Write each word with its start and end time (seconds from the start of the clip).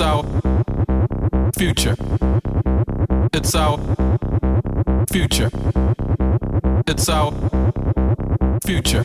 It's 0.00 0.06
our 0.06 0.24
future. 1.58 1.94
It's 3.34 3.54
our 3.54 3.76
future. 5.10 5.50
It's 6.86 7.08
our 7.10 7.32
future. 8.64 9.04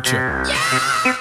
future. 0.00 0.44
Yeah! 0.46 1.14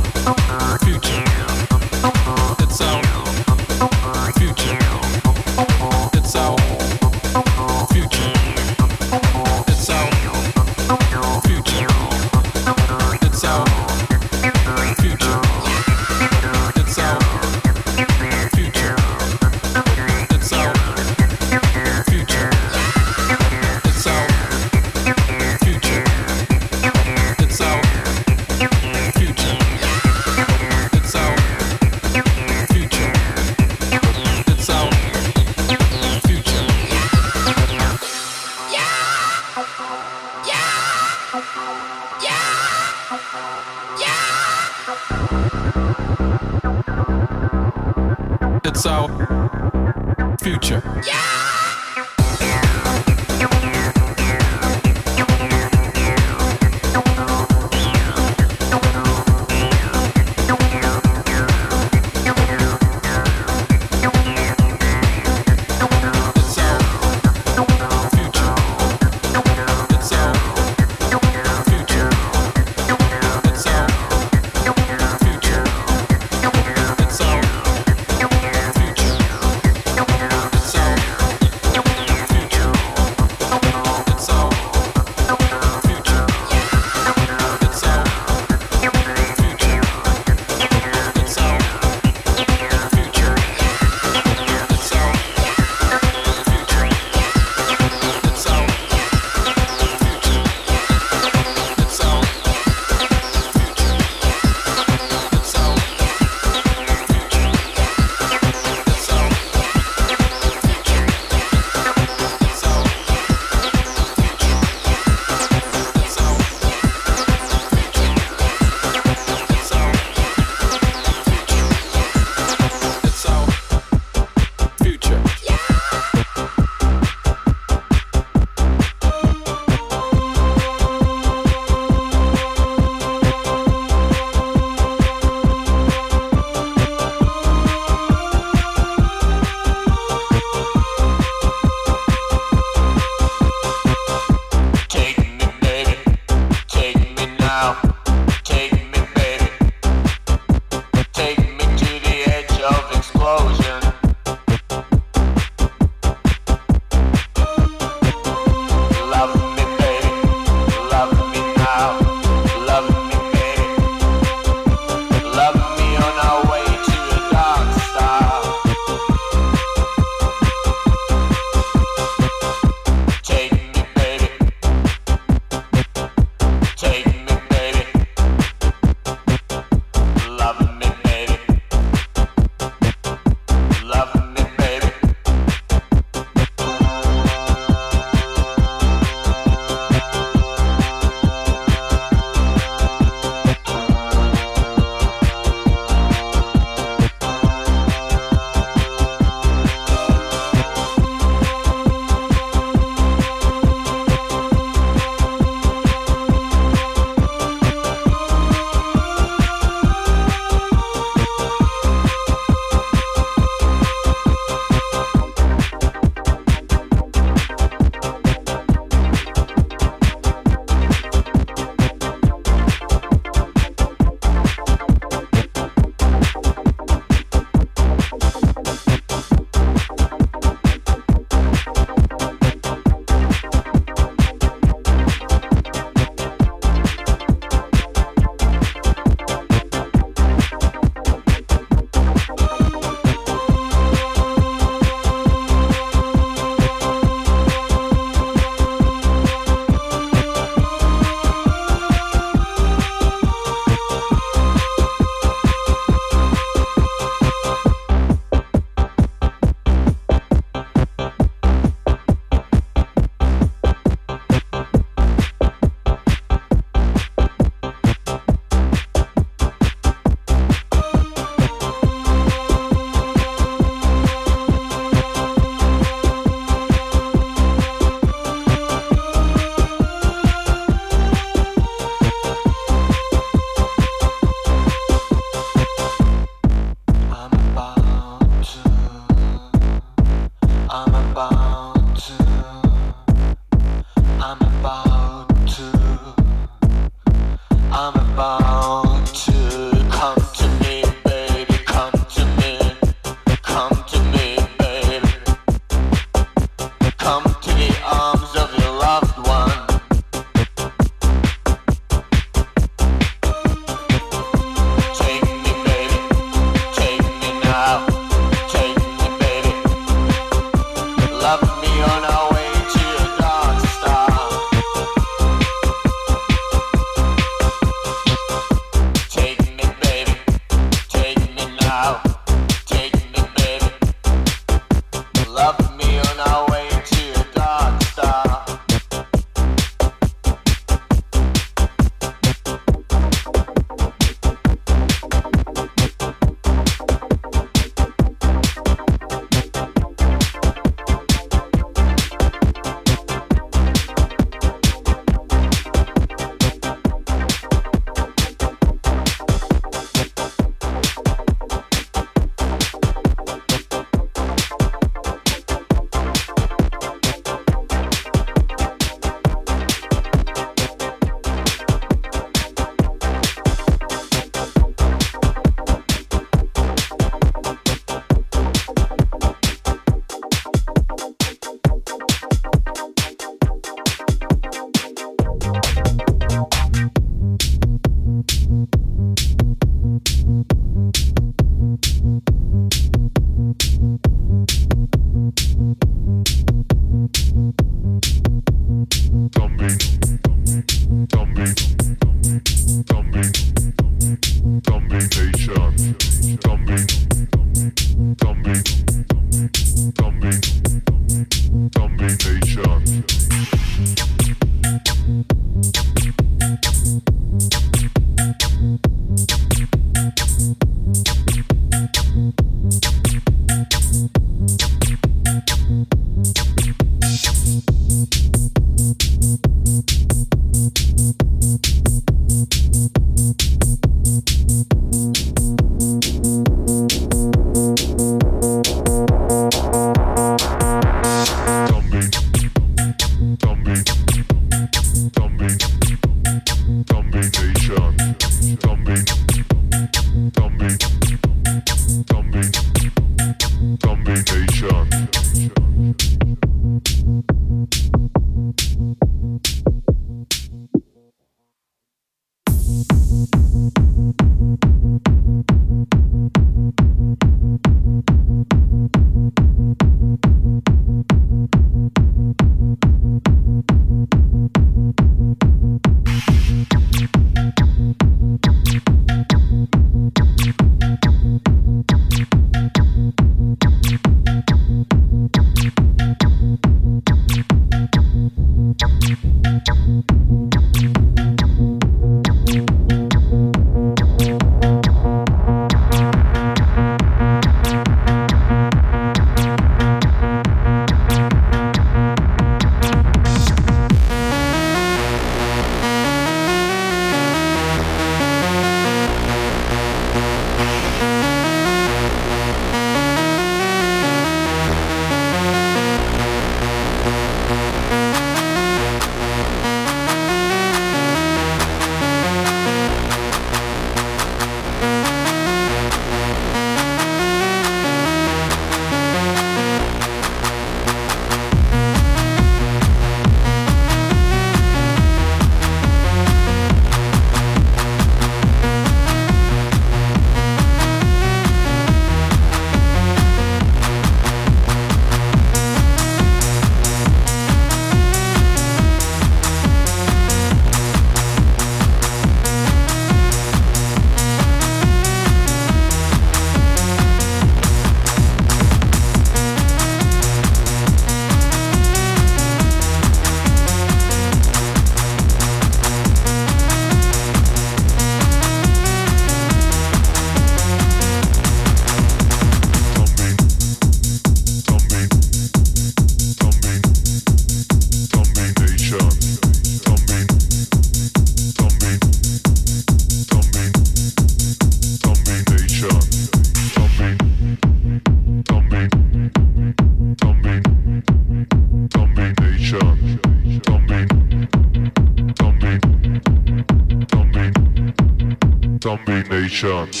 Chance. 599.61 600.00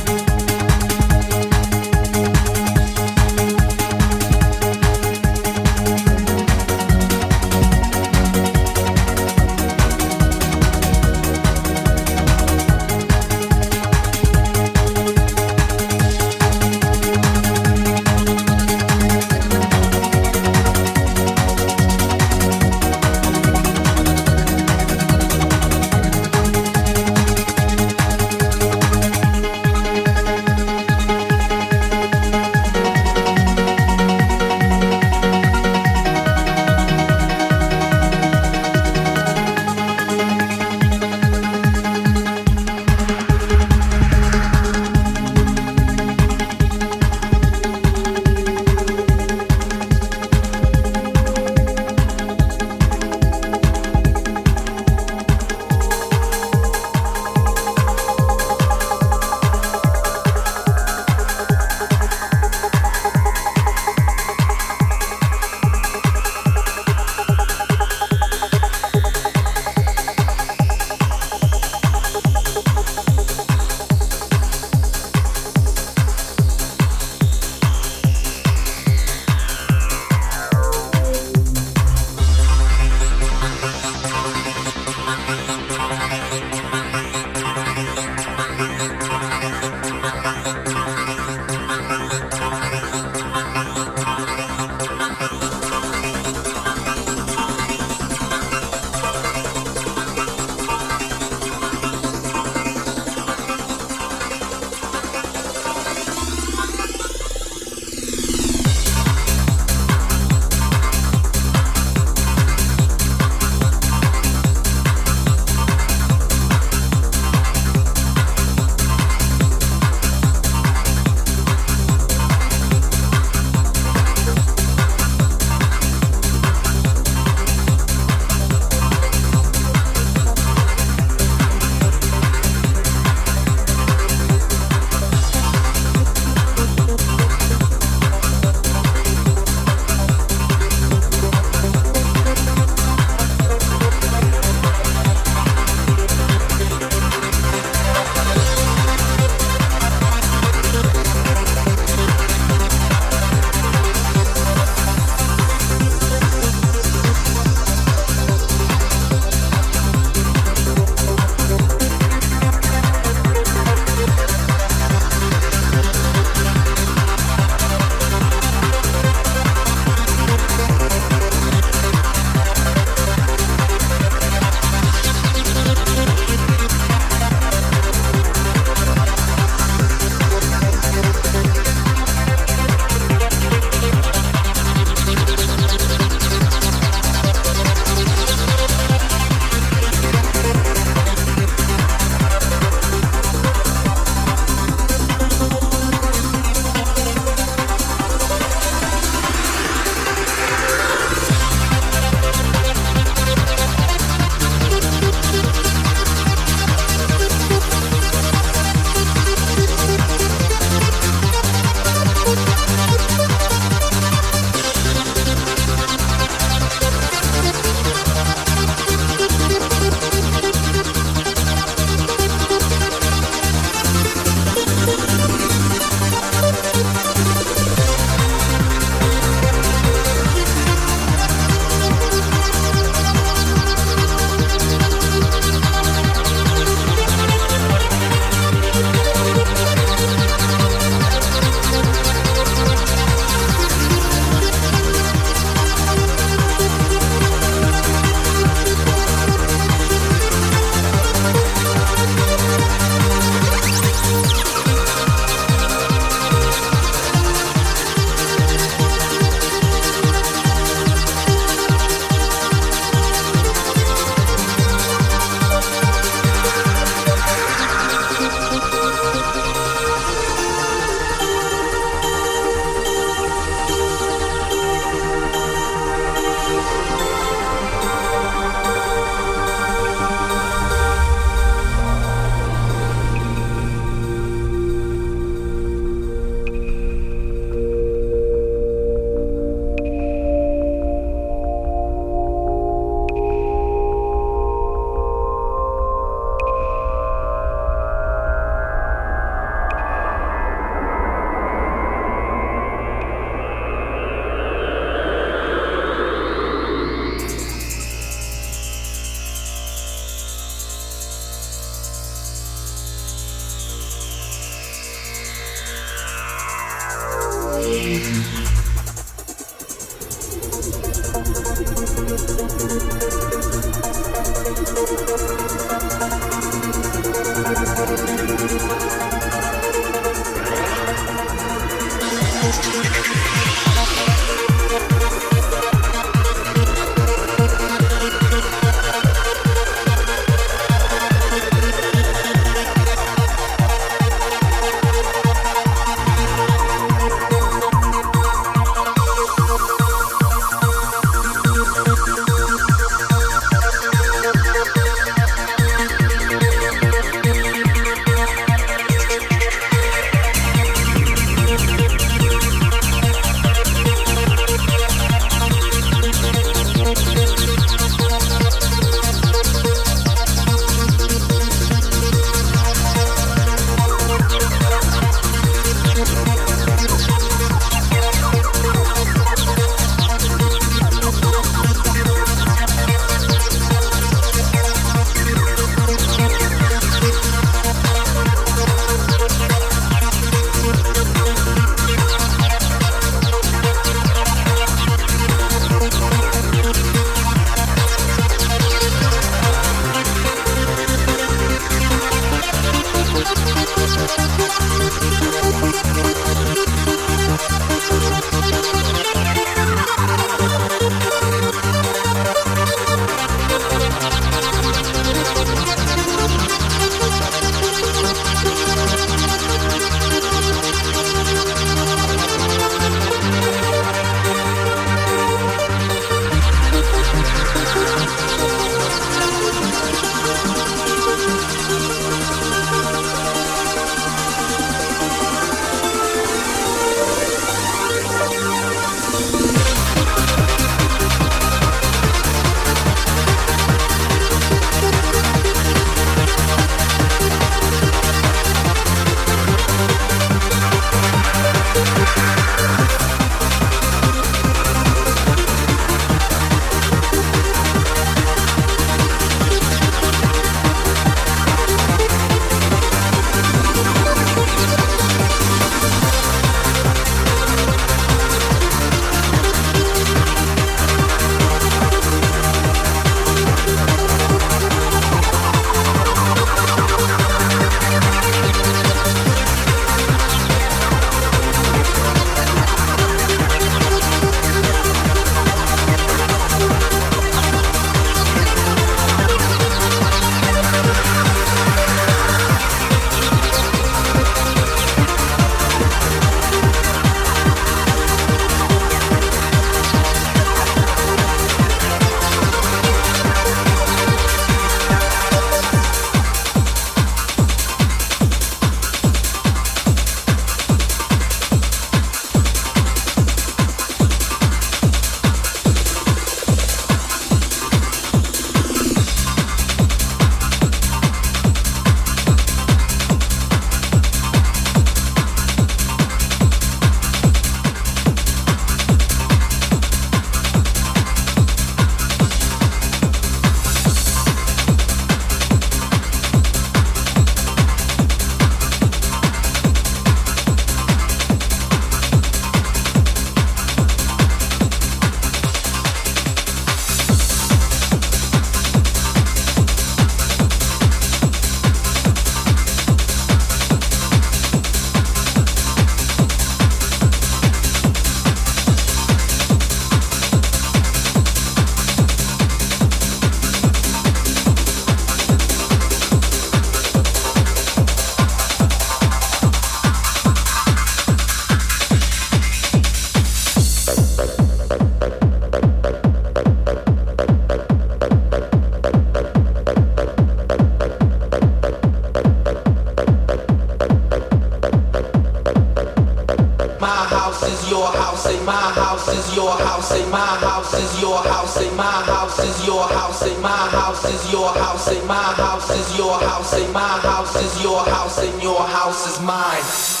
is 594.11 594.31
your 594.31 594.49
house 594.49 594.87
and 594.89 595.07
my 595.07 595.13
house 595.15 595.69
is 595.69 595.97
your 595.97 596.19
house 596.19 596.53
and 596.53 596.73
my 596.73 596.79
house 596.79 597.35
is 597.35 597.63
your 597.63 597.79
house 597.85 598.17
and 598.19 598.43
your 598.43 598.59
house 598.59 599.07
is 599.07 599.21
mine. 599.21 600.00